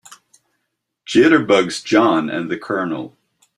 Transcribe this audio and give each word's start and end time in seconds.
Jitterbugs 1.05 1.83
JOHN 1.85 2.27
and 2.27 2.49
the 2.49 2.57
COLONEL. 2.57 3.15